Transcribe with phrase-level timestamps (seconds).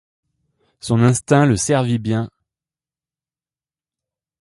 [0.79, 2.27] Son instinct le servit bien.